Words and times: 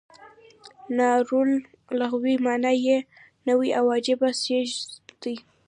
ناول 0.97 1.49
لغوي 1.99 2.35
معنا 2.45 2.71
یې 2.85 2.97
نوی 3.47 3.69
او 3.79 3.85
عجیبه 3.95 4.29
څیز 4.43 4.71
دی. 5.21 5.35